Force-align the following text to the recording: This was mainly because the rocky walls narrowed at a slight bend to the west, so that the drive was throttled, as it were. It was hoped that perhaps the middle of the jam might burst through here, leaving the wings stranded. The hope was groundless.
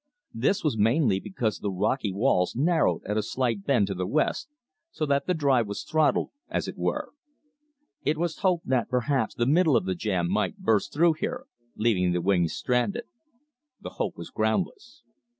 This 0.33 0.63
was 0.63 0.79
mainly 0.79 1.19
because 1.19 1.59
the 1.59 1.69
rocky 1.69 2.11
walls 2.11 2.55
narrowed 2.55 3.03
at 3.05 3.19
a 3.19 3.21
slight 3.21 3.63
bend 3.65 3.85
to 3.85 3.93
the 3.93 4.07
west, 4.07 4.49
so 4.89 5.05
that 5.05 5.27
the 5.27 5.35
drive 5.35 5.67
was 5.67 5.83
throttled, 5.83 6.31
as 6.49 6.67
it 6.67 6.75
were. 6.75 7.11
It 8.03 8.17
was 8.17 8.39
hoped 8.39 8.65
that 8.69 8.89
perhaps 8.89 9.35
the 9.35 9.45
middle 9.45 9.77
of 9.77 9.85
the 9.85 9.93
jam 9.93 10.27
might 10.27 10.57
burst 10.57 10.91
through 10.91 11.17
here, 11.19 11.45
leaving 11.75 12.13
the 12.13 12.19
wings 12.21 12.51
stranded. 12.53 13.03
The 13.79 13.91
hope 14.01 14.17
was 14.17 14.31
groundless. 14.31 15.03